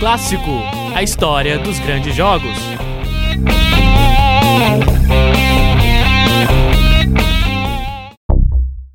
clássico, 0.00 0.50
a 0.96 1.02
história 1.02 1.58
dos 1.58 1.78
grandes 1.78 2.16
jogos. 2.16 2.56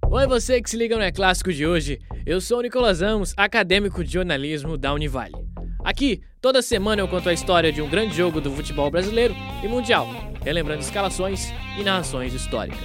Oi, 0.10 0.28
você 0.28 0.60
que 0.60 0.68
se 0.68 0.76
liga 0.76 0.96
no 0.96 1.04
É 1.04 1.12
Clássico 1.12 1.54
de 1.54 1.64
hoje. 1.64 2.00
Eu 2.26 2.42
sou 2.42 2.58
o 2.58 2.62
Nicolas 2.64 3.04
Amos, 3.04 3.36
acadêmico 3.38 4.04
de 4.04 4.14
jornalismo 4.14 4.80
da 4.80 4.96
Univale. 4.96 5.36
Aqui, 5.84 6.24
toda 6.42 6.64
semana 6.64 7.04
eu 7.04 7.08
conto 7.08 7.30
a 7.30 7.34
história 7.34 7.72
de 7.72 7.84
um 7.84 7.88
grande 7.88 8.18
jogo 8.18 8.42
do 8.42 8.50
futebol 8.50 8.90
brasileiro 8.90 9.36
e 9.64 9.68
mundial, 9.68 10.08
relembrando 10.44 10.82
escalações 10.82 11.54
e 11.78 11.84
narrações 11.84 12.34
históricas. 12.34 12.80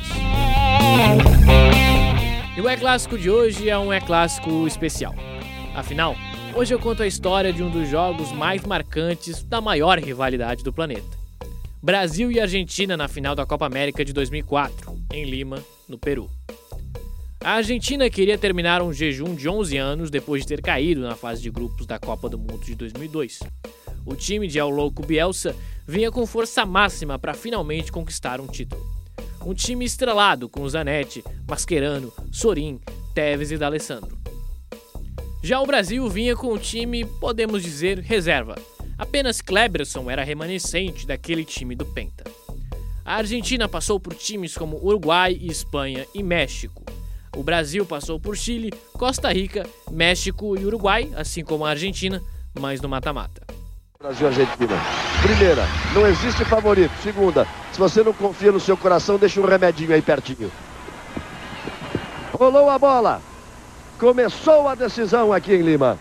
E 2.55 2.61
o 2.61 2.69
É 2.69 2.77
Clássico 2.77 3.17
de 3.17 3.31
hoje 3.31 3.71
é 3.71 3.79
um 3.79 3.91
É 3.91 3.99
Clássico 3.99 4.67
especial. 4.67 5.15
Afinal, 5.75 6.15
hoje 6.55 6.75
eu 6.75 6.79
conto 6.79 7.03
a 7.03 7.07
história 7.07 7.53
de 7.53 7.63
um 7.63 7.71
dos 7.71 7.89
jogos 7.89 8.33
mais 8.33 8.63
marcantes 8.65 9.43
da 9.43 9.61
maior 9.61 9.99
rivalidade 9.99 10.63
do 10.63 10.73
planeta. 10.73 11.19
Brasil 11.83 12.31
e 12.31 12.41
Argentina 12.41 12.97
na 12.97 13.09
final 13.09 13.35
da 13.35 13.47
Copa 13.47 13.67
América 13.67 14.05
de 14.05 14.13
2004, 14.13 14.99
em 15.13 15.25
Lima, 15.25 15.63
no 15.89 15.99
Peru. 15.99 16.31
A 17.43 17.53
Argentina 17.53 18.11
queria 18.11 18.37
terminar 18.37 18.83
um 18.83 18.93
jejum 18.93 19.35
de 19.35 19.49
11 19.49 19.77
anos 19.79 20.11
depois 20.11 20.43
de 20.43 20.49
ter 20.49 20.61
caído 20.61 21.01
na 21.01 21.17
fase 21.17 21.41
de 21.41 21.51
grupos 21.51 21.87
da 21.87 21.99
Copa 21.99 22.29
do 22.29 22.39
Mundo 22.39 22.65
de 22.65 22.75
2002. 22.75 23.41
O 24.05 24.15
time 24.15 24.47
de 24.47 24.59
El 24.59 24.69
Louco 24.69 25.07
Bielsa 25.07 25.57
vinha 25.87 26.11
com 26.11 26.27
força 26.27 26.67
máxima 26.67 27.19
para 27.19 27.33
finalmente 27.33 27.91
conquistar 27.91 28.41
um 28.41 28.47
título. 28.47 28.83
Um 29.45 29.55
time 29.55 29.87
estrelado 29.87 30.49
com 30.51 30.69
Zanetti, 30.69 31.25
Mascherano, 31.49 32.13
Sorin, 32.31 32.79
Tevez 33.15 33.51
e 33.51 33.57
D'Alessandro. 33.57 34.19
Já 35.43 35.59
o 35.59 35.67
Brasil 35.67 36.07
vinha 36.09 36.37
com 36.37 36.53
um 36.53 36.59
time, 36.59 37.05
podemos 37.05 37.63
dizer, 37.63 37.99
reserva. 38.01 38.57
Apenas 38.99 39.41
Kleberson 39.41 40.11
era 40.11 40.23
remanescente 40.23 41.07
daquele 41.07 41.47
time 41.47 41.75
do 41.75 41.87
Penta. 41.87 42.25
A 43.03 43.15
Argentina 43.15 43.67
passou 43.67 43.99
por 43.99 44.15
times 44.15 44.55
como 44.55 44.77
Uruguai, 44.77 45.33
Espanha 45.41 46.07
e 46.15 46.23
México. 46.23 46.85
O 47.35 47.43
Brasil 47.43 47.87
passou 47.87 48.21
por 48.21 48.37
Chile, 48.37 48.71
Costa 48.93 49.33
Rica, 49.33 49.67
México 49.91 50.59
e 50.59 50.67
Uruguai, 50.67 51.11
assim 51.17 51.43
como 51.43 51.65
a 51.65 51.71
Argentina, 51.71 52.21
mas 52.59 52.83
no 52.83 52.89
mata-mata. 52.89 53.43
Brasil 53.99 54.27
e 54.27 54.29
Argentina. 54.29 54.77
Primeira, 55.23 55.65
não 55.95 56.07
existe 56.07 56.45
favorito. 56.45 56.93
Segunda, 57.03 57.47
se 57.73 57.79
você 57.79 58.03
não 58.03 58.13
confia 58.13 58.53
no 58.53 58.61
seu 58.61 58.77
coração, 58.77 59.19
deixa 59.19 59.41
um 59.41 59.47
remedinho 59.47 59.95
aí 59.95 60.03
pertinho. 60.03 60.53
Rolou 62.33 62.69
a 62.69 62.79
bola. 62.79 63.30
Começou 64.01 64.67
a 64.67 64.75
decisão 64.75 65.31
aqui 65.31 65.53
em 65.53 65.61
Lima. 65.61 65.99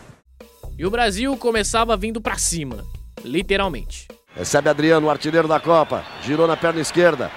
E 0.77 0.85
o 0.85 0.89
Brasil 0.89 1.35
começava 1.35 1.97
vindo 1.97 2.21
para 2.21 2.37
cima, 2.37 2.85
literalmente. 3.25 4.07
Recebe 4.33 4.69
Adriano, 4.69 5.07
o 5.07 5.09
artilheiro 5.09 5.49
da 5.49 5.59
Copa. 5.59 6.05
Girou 6.21 6.47
na 6.47 6.55
perna 6.55 6.79
esquerda. 6.79 7.29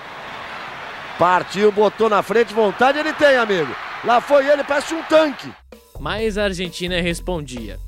Partiu, 1.18 1.72
botou 1.72 2.08
na 2.08 2.22
frente, 2.22 2.54
vontade 2.54 2.96
ele 2.96 3.12
tem, 3.12 3.36
amigo. 3.36 3.74
Lá 4.04 4.20
foi 4.20 4.46
ele, 4.46 4.62
parece 4.62 4.94
um 4.94 5.02
tanque. 5.02 5.52
Mas 5.98 6.38
a 6.38 6.44
Argentina 6.44 7.00
respondia. 7.00 7.80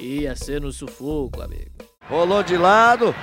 Ia 0.00 0.34
ser 0.34 0.62
no 0.62 0.72
sufoco, 0.72 1.42
amigo. 1.42 1.76
Rolou 2.08 2.42
de 2.42 2.56
lado. 2.56 3.14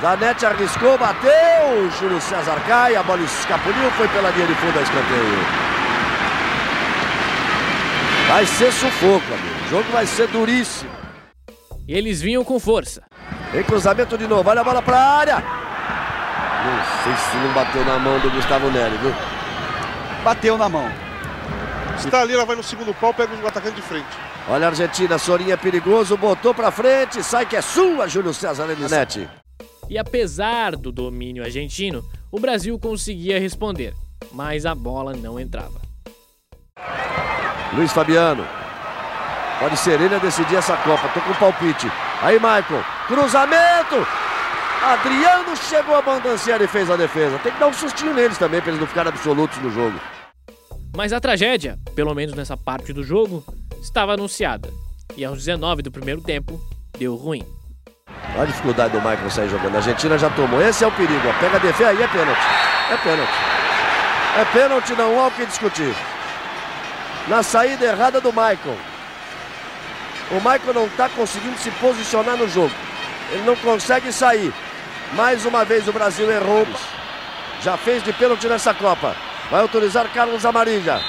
Zanetti 0.00 0.44
arriscou, 0.44 0.98
bateu. 0.98 1.88
Júlio 2.00 2.20
César 2.20 2.60
cai, 2.66 2.96
a 2.96 3.04
bola 3.04 3.22
escapuliu, 3.22 3.88
foi 3.92 4.08
pela 4.08 4.30
linha 4.30 4.48
de 4.48 4.54
fundo 4.56 4.80
a 4.80 4.82
escanteio. 4.82 5.71
Vai 8.32 8.46
ser 8.46 8.72
sufoco, 8.72 9.26
amigo. 9.26 9.66
O 9.66 9.68
jogo 9.68 9.92
vai 9.92 10.06
ser 10.06 10.26
duríssimo. 10.28 10.90
E 11.86 11.92
eles 11.92 12.22
vinham 12.22 12.42
com 12.42 12.58
força. 12.58 13.02
Em 13.52 13.62
cruzamento 13.62 14.16
de 14.16 14.26
novo, 14.26 14.48
olha 14.48 14.62
a 14.62 14.64
bola 14.64 14.80
pra 14.80 14.98
área. 14.98 15.36
Não 15.36 17.04
sei 17.04 17.12
se 17.12 17.36
não 17.36 17.52
bateu 17.52 17.84
na 17.84 17.98
mão 17.98 18.18
do 18.20 18.30
Gustavo 18.30 18.70
Neri, 18.70 18.96
viu? 18.96 19.12
Bateu 20.24 20.56
na 20.56 20.66
mão. 20.66 20.90
Está 21.98 22.22
ali, 22.22 22.32
ela 22.32 22.46
vai 22.46 22.56
no 22.56 22.62
segundo 22.62 22.94
pau, 22.94 23.12
pega 23.12 23.34
o 23.34 23.46
atacante 23.46 23.76
de 23.76 23.82
frente. 23.82 24.08
Olha 24.48 24.64
a 24.64 24.70
Argentina, 24.70 25.18
Sorinha 25.18 25.58
perigoso, 25.58 26.16
botou 26.16 26.54
pra 26.54 26.70
frente, 26.70 27.22
sai 27.22 27.44
que 27.44 27.54
é 27.54 27.60
sua, 27.60 28.08
Júlio 28.08 28.32
César 28.32 28.66
Elisete. 28.70 29.28
E 29.90 29.98
apesar 29.98 30.74
do 30.74 30.90
domínio 30.90 31.44
argentino, 31.44 32.02
o 32.30 32.40
Brasil 32.40 32.78
conseguia 32.78 33.38
responder, 33.38 33.92
mas 34.32 34.64
a 34.64 34.74
bola 34.74 35.12
não 35.12 35.38
entrava. 35.38 35.81
Luiz 37.74 37.92
Fabiano. 37.92 38.46
Pode 39.58 39.76
ser 39.76 40.00
ele 40.00 40.14
a 40.14 40.18
decidir 40.18 40.56
essa 40.56 40.76
Copa. 40.76 41.08
Tô 41.08 41.20
com 41.20 41.32
palpite. 41.34 41.90
Aí, 42.20 42.34
Michael. 42.34 42.84
Cruzamento. 43.06 44.06
Adriano 44.82 45.56
chegou 45.56 45.96
a 45.96 46.02
bandanciar 46.02 46.60
e 46.60 46.66
fez 46.66 46.90
a 46.90 46.96
defesa. 46.96 47.38
Tem 47.38 47.52
que 47.52 47.60
dar 47.60 47.68
um 47.68 47.72
sustinho 47.72 48.12
neles 48.12 48.36
também 48.36 48.60
para 48.60 48.70
eles 48.70 48.80
não 48.80 48.88
ficarem 48.88 49.10
absolutos 49.10 49.58
no 49.58 49.70
jogo. 49.70 49.98
Mas 50.96 51.12
a 51.12 51.20
tragédia, 51.20 51.78
pelo 51.94 52.12
menos 52.14 52.34
nessa 52.34 52.56
parte 52.56 52.92
do 52.92 53.04
jogo, 53.04 53.44
estava 53.80 54.14
anunciada. 54.14 54.68
E 55.16 55.24
aos 55.24 55.38
19 55.38 55.82
do 55.82 55.92
primeiro 55.92 56.20
tempo, 56.20 56.60
deu 56.98 57.14
ruim. 57.14 57.46
Olha 58.34 58.42
a 58.42 58.46
dificuldade 58.46 58.92
do 58.92 58.98
Michael 58.98 59.30
sair 59.30 59.48
jogando. 59.48 59.74
A 59.74 59.78
Argentina 59.78 60.18
já 60.18 60.28
tomou. 60.30 60.60
Esse 60.60 60.84
é 60.84 60.86
o 60.86 60.92
perigo. 60.92 61.28
Ó. 61.28 61.32
Pega 61.38 61.56
a 61.56 61.60
defesa 61.60 61.90
aí, 61.90 62.02
é 62.02 62.08
pênalti. 62.08 62.42
É 62.90 62.96
pênalti. 62.96 63.32
É 64.36 64.44
pênalti, 64.46 64.92
não 64.94 65.20
há 65.20 65.28
o 65.28 65.30
que 65.30 65.46
discutir. 65.46 65.94
Na 67.28 67.42
saída 67.42 67.84
errada 67.84 68.20
do 68.20 68.30
Michael. 68.30 68.76
O 70.30 70.36
Michael 70.36 70.74
não 70.74 70.86
está 70.86 71.08
conseguindo 71.08 71.58
se 71.58 71.70
posicionar 71.72 72.36
no 72.36 72.48
jogo. 72.48 72.72
Ele 73.30 73.42
não 73.44 73.56
consegue 73.56 74.12
sair. 74.12 74.52
Mais 75.12 75.44
uma 75.44 75.64
vez 75.64 75.86
o 75.86 75.92
Brasil 75.92 76.30
errou. 76.30 76.66
Já 77.62 77.76
fez 77.76 78.02
de 78.02 78.12
pênalti 78.12 78.48
nessa 78.48 78.74
Copa. 78.74 79.14
Vai 79.50 79.60
autorizar 79.60 80.08
Carlos 80.12 80.44
Amarilla. 80.44 81.00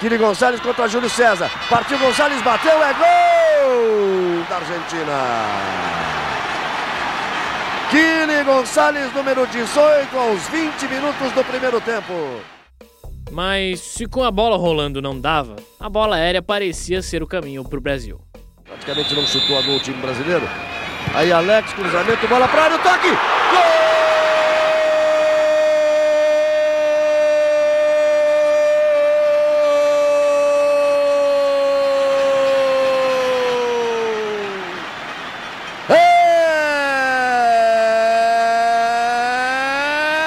Kiri 0.00 0.16
Gonçalves 0.16 0.60
contra 0.60 0.88
Júlio 0.88 1.10
César. 1.10 1.50
Partiu 1.68 1.98
Gonçalves, 1.98 2.40
bateu, 2.42 2.82
é 2.82 2.94
gol 2.94 4.44
da 4.48 4.56
Argentina. 4.56 5.12
Kiri 7.90 8.44
Gonçalves, 8.44 9.12
número 9.12 9.46
18, 9.48 10.16
aos 10.16 10.48
20 10.48 10.88
minutos 10.88 11.32
do 11.32 11.44
primeiro 11.44 11.80
tempo. 11.80 12.57
Mas 13.30 13.80
se 13.80 14.06
com 14.06 14.24
a 14.24 14.30
bola 14.30 14.56
rolando 14.56 15.02
não 15.02 15.18
dava, 15.20 15.56
a 15.78 15.88
bola 15.88 16.16
aérea 16.16 16.42
parecia 16.42 17.02
ser 17.02 17.22
o 17.22 17.26
caminho 17.26 17.64
para 17.64 17.78
o 17.78 17.80
Brasil. 17.80 18.20
Praticamente 18.64 19.14
não 19.14 19.26
chutou 19.26 19.58
a 19.58 19.62
gol 19.62 19.76
o 19.76 19.80
time 19.80 20.00
brasileiro. 20.00 20.48
Aí 21.14 21.32
Alex, 21.32 21.72
cruzamento, 21.72 22.26
bola 22.28 22.48
para 22.48 22.64
área, 22.64 22.78
toque! 22.78 23.08
Gol! 23.08 23.18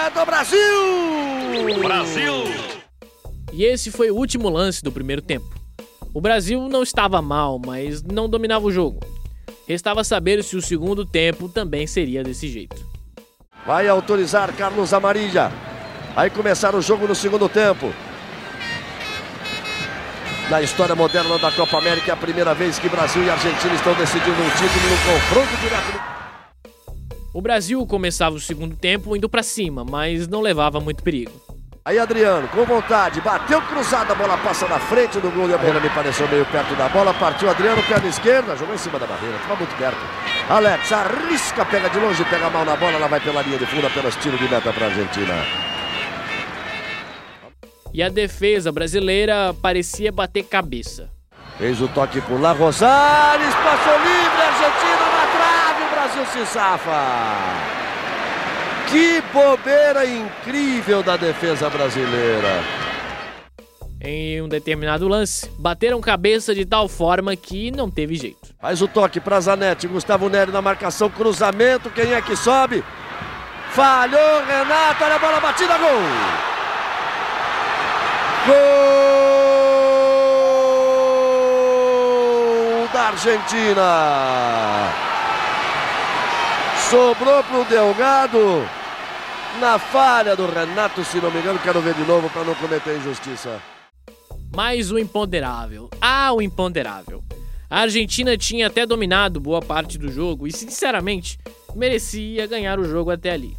É 0.07 0.09
do 0.19 0.25
Brasil! 0.25 1.81
Brasil! 1.83 2.50
E 3.62 3.64
esse 3.64 3.92
foi 3.92 4.10
o 4.10 4.16
último 4.16 4.50
lance 4.50 4.82
do 4.82 4.92
primeiro 4.92 5.22
tempo. 5.22 5.46
O 6.12 6.20
Brasil 6.20 6.68
não 6.68 6.82
estava 6.82 7.22
mal, 7.22 7.62
mas 7.64 8.02
não 8.02 8.28
dominava 8.28 8.66
o 8.66 8.72
jogo. 8.72 9.00
Restava 9.68 10.04
saber 10.04 10.44
se 10.44 10.56
o 10.56 10.62
segundo 10.64 11.06
tempo 11.06 11.48
também 11.48 11.86
seria 11.86 12.24
desse 12.24 12.48
jeito. 12.48 12.84
Vai 13.64 13.88
autorizar 13.88 14.52
Carlos 14.56 14.96
Amarilla. 14.96 15.52
Aí 16.16 16.32
começar 16.32 16.74
o 16.74 16.82
jogo 16.82 17.08
no 17.08 17.14
segundo 17.14 17.48
tempo. 17.48 17.94
Na 20.50 20.60
história 20.64 20.96
moderna 20.96 21.38
da 21.38 21.52
Copa 21.52 21.78
América, 21.78 22.10
é 22.10 22.14
a 22.16 22.18
primeira 22.18 22.56
vez 22.56 22.80
que 22.80 22.90
Brasil 22.90 23.24
e 23.24 23.30
Argentina 23.30 23.75
estão 23.75 23.94
decidindo 23.94 24.42
um 24.42 24.50
título 24.50 24.90
no 24.90 24.98
confronto 25.06 25.62
direto. 25.62 26.02
O 27.31 27.40
Brasil 27.40 27.86
começava 27.86 28.36
o 28.36 28.40
segundo 28.40 28.75
tempo 28.75 29.16
indo 29.16 29.30
para 29.30 29.44
cima, 29.44 29.86
mas 29.86 30.28
não 30.28 30.42
levava 30.42 30.80
muito 30.80 31.04
perigo. 31.04 31.50
Aí 31.83 31.98
Adriano, 31.98 32.48
com 32.50 32.63
vontade, 32.63 33.19
bateu 33.22 33.60
cruzada, 33.63 34.13
a 34.13 34.16
bola 34.16 34.38
passa 34.38 34.68
na 34.68 34.80
frente 34.80 35.19
do 35.19 35.31
gol 35.31 35.50
e 35.50 35.54
a 35.56 35.57
bola 35.57 35.80
me 35.80 35.89
pareceu 35.89 36.28
meio 36.28 36.45
perto 36.45 36.75
da 36.75 36.88
bola. 36.88 37.12
Partiu 37.12 37.50
Adriano, 37.50 37.81
perna 37.81 38.07
esquerda, 38.07 38.56
jogou 38.56 38.75
em 38.75 38.78
cima 38.78 39.00
da 39.00 39.07
barreira, 39.07 39.36
estava 39.36 39.56
muito 39.56 39.75
perto. 39.75 39.98
Alex 40.48 40.92
arrisca, 40.92 41.66
pega 41.66 41.89
de 41.89 41.98
longe, 41.98 42.24
pega 42.25 42.51
mal 42.51 42.63
na 42.66 42.75
bola, 42.75 42.98
ela 42.98 43.07
vai 43.07 43.19
pela 43.19 43.42
linha 43.42 43.57
de 43.57 43.66
fundo, 43.66 43.88
apenas 43.88 44.16
tiro 44.18 44.38
de 44.38 44.48
meta 44.48 44.72
para 44.72 44.86
a 44.86 44.89
Argentina. 44.89 45.33
E 47.92 48.04
a 48.04 48.10
defesa 48.10 48.72
brasileira 48.72 49.51
parecia 49.60 50.12
bater 50.12 50.44
cabeça. 50.44 51.10
Fez 51.57 51.81
o 51.81 51.88
toque 51.88 52.22
por 52.22 52.39
lá, 52.39 52.51
Rosales, 52.51 53.56
passou 53.56 53.98
livre, 53.98 54.39
Argentina 54.39 55.06
na 55.18 55.25
trave, 55.36 55.83
o 55.83 55.89
Brasil 55.95 56.25
se 56.28 56.45
safa. 56.54 57.81
Que 58.92 59.22
bobeira 59.34 60.06
incrível 60.06 61.02
da 61.02 61.16
defesa 61.16 61.70
brasileira. 61.70 62.62
Em 64.02 64.42
um 64.42 64.50
determinado 64.50 65.08
lance, 65.08 65.50
bateram 65.58 66.02
cabeça 66.02 66.54
de 66.54 66.66
tal 66.66 66.90
forma 66.90 67.34
que 67.36 67.72
não 67.72 67.90
teve 67.90 68.16
jeito. 68.16 68.54
Faz 68.60 68.82
o 68.82 68.88
toque 68.88 69.22
para 69.22 69.40
Zanetti, 69.40 69.88
Gustavo 69.88 70.28
Neri 70.28 70.52
na 70.52 70.62
marcação, 70.62 71.10
cruzamento, 71.10 71.90
quem 71.90 72.12
é 72.14 72.22
que 72.22 72.36
sobe? 72.36 72.84
Falhou, 73.70 74.44
Renato, 74.46 75.04
olha 75.06 75.16
a 75.16 75.20
bola 75.20 75.40
batida, 75.40 75.78
gol! 75.78 76.02
Gol 78.48 78.88
da 82.92 83.04
Argentina! 83.10 84.90
Sobrou 86.90 87.42
pro 87.46 87.64
Delgado. 87.64 88.81
Na 89.59 89.77
falha 89.77 90.36
do 90.36 90.48
Renato, 90.48 91.03
se 91.03 91.18
não 91.18 91.30
me 91.30 91.39
engano, 91.39 91.59
quero 91.59 91.81
ver 91.81 91.94
de 91.94 92.03
novo 92.06 92.30
para 92.30 92.44
não 92.44 92.56
cometer 92.56 92.98
injustiça. 92.98 93.62
Mais 94.56 94.92
o 94.92 94.98
imponderável. 94.98 95.89
Ah, 96.01 96.33
o 96.33 96.42
imponderável. 96.42 97.24
A 97.69 97.81
Argentina 97.81 98.38
tinha 98.38 98.68
até 98.68 98.86
dominado 98.86 99.39
boa 99.39 99.62
parte 99.62 99.98
do 99.98 100.12
jogo 100.12 100.48
e, 100.48 100.51
sinceramente, 100.51 101.38
merecia 101.75 102.48
ganhar 102.48 102.80
o 102.80 102.86
jogo 102.86 103.12
até 103.12 103.31
ali. 103.31 103.56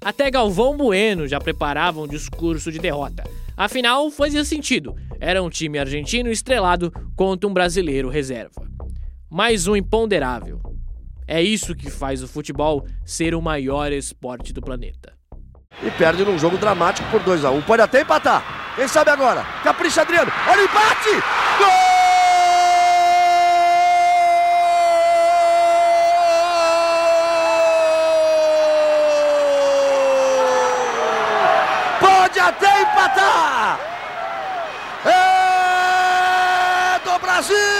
Até 0.00 0.30
Galvão 0.30 0.76
Bueno 0.76 1.26
já 1.26 1.38
preparava 1.38 2.00
um 2.00 2.08
discurso 2.08 2.70
de 2.70 2.78
derrota. 2.78 3.24
Afinal, 3.56 4.10
fazia 4.10 4.44
sentido. 4.44 4.94
Era 5.20 5.42
um 5.42 5.50
time 5.50 5.78
argentino 5.78 6.30
estrelado 6.30 6.92
contra 7.16 7.48
um 7.48 7.52
brasileiro 7.52 8.08
reserva. 8.08 8.68
Mais 9.30 9.66
um 9.66 9.76
imponderável. 9.76 10.60
É 11.26 11.42
isso 11.42 11.74
que 11.74 11.90
faz 11.90 12.22
o 12.22 12.28
futebol 12.28 12.84
ser 13.04 13.34
o 13.34 13.42
maior 13.42 13.92
esporte 13.92 14.52
do 14.52 14.60
planeta. 14.60 15.19
E 15.82 15.90
perde 15.92 16.24
num 16.24 16.38
jogo 16.38 16.58
dramático 16.58 17.08
por 17.10 17.20
2 17.20 17.44
a 17.44 17.50
1 17.50 17.56
um. 17.56 17.62
Pode 17.62 17.80
até 17.80 18.02
empatar. 18.02 18.42
Quem 18.76 18.86
sabe 18.86 19.10
agora? 19.10 19.44
Capricha 19.64 20.02
Adriano. 20.02 20.30
Olha 20.46 20.60
o 20.60 20.64
empate! 20.64 21.10
Gol! 21.58 21.70
Pode 32.00 32.40
até 32.40 32.82
empatar! 32.82 33.80
É 35.06 36.98
do 37.04 37.18
Brasil! 37.18 37.79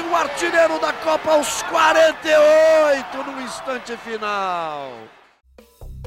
7, 0.00 0.08
o 0.08 0.16
artilheiro 0.16 0.80
da 0.80 0.92
Copa 0.92 1.32
aos 1.32 1.62
48 1.64 3.30
no 3.30 3.42
instante 3.42 3.96
final. 3.98 4.92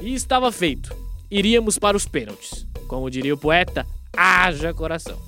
E 0.02 0.14
estava 0.14 0.50
feito. 0.50 0.94
Iríamos 1.30 1.78
para 1.78 1.96
os 1.96 2.06
pênaltis. 2.06 2.66
Como 2.88 3.10
diria 3.10 3.34
o 3.34 3.38
poeta, 3.38 3.86
haja 4.16 4.74
coração. 4.74 5.18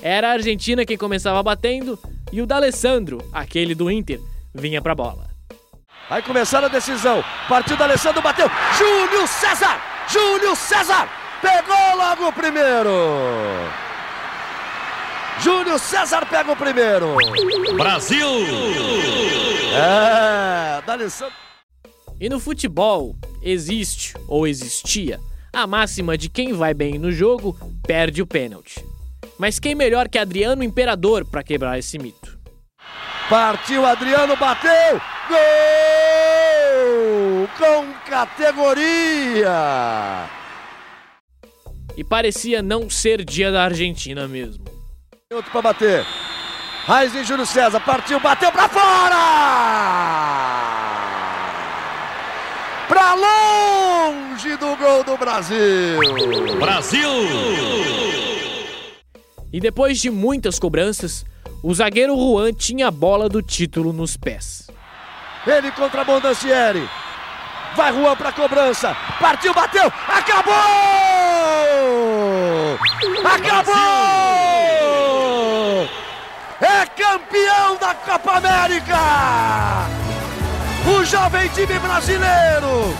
Era 0.00 0.30
a 0.30 0.32
Argentina 0.32 0.84
quem 0.84 0.96
começava 0.96 1.42
batendo 1.42 1.98
e 2.32 2.42
o 2.42 2.46
D'Alessandro, 2.46 3.18
aquele 3.32 3.74
do 3.74 3.90
Inter, 3.90 4.20
vinha 4.54 4.82
pra 4.82 4.94
bola. 4.94 5.30
Vai 6.08 6.22
começar 6.22 6.64
a 6.64 6.68
decisão. 6.68 7.22
Partiu 7.48 7.76
D'Alessandro, 7.76 8.20
bateu. 8.20 8.50
Júlio 8.76 9.26
César! 9.26 9.80
Júlio 10.08 10.56
César! 10.56 11.08
Pegou 11.40 11.96
logo 11.96 12.28
o 12.28 12.32
primeiro! 12.32 13.91
Júlio 15.40 15.78
César 15.78 16.26
pega 16.26 16.52
o 16.52 16.56
primeiro. 16.56 17.16
Brasil! 17.76 18.28
É, 19.74 20.82
D'Alessandro. 20.86 21.34
E 22.20 22.28
no 22.28 22.38
futebol, 22.38 23.16
existe, 23.42 24.14
ou 24.28 24.46
existia, 24.46 25.18
a 25.52 25.66
máxima 25.66 26.16
de 26.16 26.28
quem 26.28 26.52
vai 26.52 26.72
bem 26.72 26.98
no 26.98 27.10
jogo 27.10 27.58
perde 27.86 28.22
o 28.22 28.26
pênalti. 28.26 28.84
Mas 29.38 29.58
quem 29.58 29.74
melhor 29.74 30.08
que 30.08 30.18
Adriano 30.18 30.62
Imperador 30.62 31.24
para 31.24 31.42
quebrar 31.42 31.78
esse 31.78 31.98
mito? 31.98 32.38
Partiu 33.28 33.84
Adriano, 33.84 34.36
bateu! 34.36 35.00
Gol! 35.28 35.38
Com 37.58 37.92
categoria! 38.08 39.50
E 41.96 42.04
parecia 42.04 42.62
não 42.62 42.88
ser 42.88 43.24
dia 43.24 43.50
da 43.50 43.64
Argentina 43.64 44.28
mesmo. 44.28 44.71
Outro 45.32 45.50
para 45.50 45.62
bater. 45.62 46.04
Raizinho 46.84 47.24
Júlio 47.24 47.46
César 47.46 47.80
partiu, 47.80 48.20
bateu 48.20 48.52
para 48.52 48.68
fora! 48.68 49.16
Para 52.86 53.14
longe 53.14 54.56
do 54.56 54.76
gol 54.76 55.02
do 55.02 55.16
Brasil! 55.16 55.98
Brasil! 56.58 57.08
E 59.50 59.58
depois 59.58 59.98
de 60.00 60.10
muitas 60.10 60.58
cobranças, 60.58 61.24
o 61.62 61.72
zagueiro 61.72 62.14
Juan 62.14 62.52
tinha 62.52 62.88
a 62.88 62.90
bola 62.90 63.26
do 63.28 63.40
título 63.40 63.92
nos 63.92 64.18
pés. 64.18 64.66
Ele 65.46 65.70
contra 65.70 66.04
Bondancieri. 66.04 66.86
Vai 67.74 67.90
Juan 67.92 68.16
para 68.16 68.32
cobrança. 68.32 68.94
Partiu, 69.18 69.54
bateu, 69.54 69.90
acabou! 70.08 70.52
Acabou! 73.24 74.42
É 76.62 76.86
campeão 76.86 77.76
Copa 77.94 78.32
América! 78.32 78.96
O 80.86 81.04
jovem 81.04 81.48
time 81.50 81.78
brasileiro! 81.78 82.94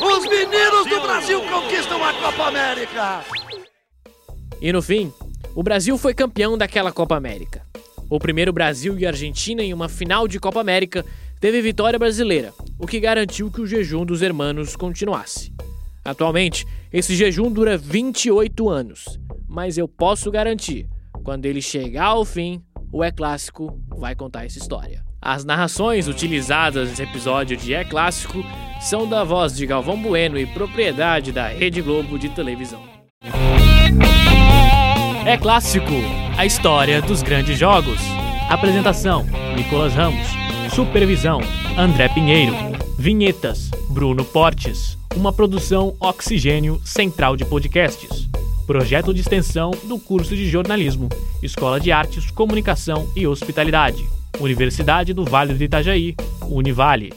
Os 0.00 0.28
meninos 0.28 0.88
do 0.88 1.00
Brasil 1.00 1.40
conquistam 1.42 2.02
a 2.02 2.12
Copa 2.14 2.48
América! 2.48 3.24
E 4.60 4.72
no 4.72 4.82
fim, 4.82 5.12
o 5.54 5.62
Brasil 5.62 5.96
foi 5.96 6.14
campeão 6.14 6.56
daquela 6.56 6.92
Copa 6.92 7.16
América. 7.16 7.64
O 8.10 8.18
primeiro 8.18 8.52
Brasil 8.52 8.98
e 8.98 9.06
Argentina 9.06 9.62
em 9.62 9.72
uma 9.72 9.88
final 9.88 10.28
de 10.28 10.38
Copa 10.38 10.60
América 10.60 11.04
teve 11.40 11.62
vitória 11.62 11.98
brasileira, 11.98 12.52
o 12.78 12.86
que 12.86 13.00
garantiu 13.00 13.50
que 13.50 13.60
o 13.60 13.66
jejum 13.66 14.04
dos 14.04 14.22
hermanos 14.22 14.76
continuasse. 14.76 15.52
Atualmente, 16.04 16.66
esse 16.92 17.14
jejum 17.14 17.50
dura 17.50 17.78
28 17.78 18.68
anos, 18.68 19.18
mas 19.48 19.78
eu 19.78 19.86
posso 19.86 20.30
garantir, 20.30 20.88
quando 21.22 21.46
ele 21.46 21.62
chegar 21.62 22.06
ao 22.06 22.24
fim, 22.24 22.62
o 22.92 23.02
É 23.02 23.10
Clássico 23.10 23.80
vai 23.88 24.14
contar 24.14 24.44
essa 24.44 24.58
história. 24.58 25.02
As 25.20 25.44
narrações 25.44 26.06
utilizadas 26.08 26.90
nesse 26.90 27.02
episódio 27.02 27.56
de 27.56 27.72
É 27.72 27.84
Clássico 27.84 28.44
são 28.80 29.08
da 29.08 29.24
voz 29.24 29.56
de 29.56 29.64
Galvão 29.64 29.96
Bueno 29.96 30.38
e 30.38 30.44
propriedade 30.44 31.32
da 31.32 31.48
Rede 31.48 31.80
Globo 31.80 32.18
de 32.18 32.28
televisão. 32.28 32.82
É 35.24 35.38
Clássico, 35.38 35.86
a 36.36 36.44
história 36.44 37.00
dos 37.00 37.22
grandes 37.22 37.58
jogos. 37.58 37.98
Apresentação: 38.50 39.24
Nicolas 39.56 39.94
Ramos. 39.94 40.26
Supervisão: 40.74 41.40
André 41.78 42.08
Pinheiro. 42.10 42.54
Vinhetas: 42.98 43.70
Bruno 43.88 44.24
Portes. 44.24 44.98
Uma 45.16 45.32
produção 45.32 45.94
Oxigênio 45.98 46.80
Central 46.84 47.36
de 47.36 47.44
Podcasts. 47.44 48.31
Projeto 48.66 49.12
de 49.12 49.20
extensão 49.20 49.72
do 49.84 49.98
curso 49.98 50.36
de 50.36 50.48
jornalismo, 50.48 51.08
Escola 51.42 51.80
de 51.80 51.90
Artes, 51.90 52.30
Comunicação 52.30 53.08
e 53.16 53.26
Hospitalidade. 53.26 54.06
Universidade 54.40 55.12
do 55.12 55.24
Vale 55.24 55.54
do 55.54 55.62
Itajaí, 55.62 56.14
Univale. 56.42 57.12